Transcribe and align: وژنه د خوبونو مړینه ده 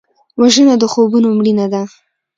وژنه 0.41 0.75
د 0.79 0.83
خوبونو 0.91 1.27
مړینه 1.37 1.65
ده 1.73 1.81